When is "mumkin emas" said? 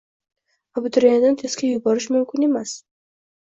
2.15-2.75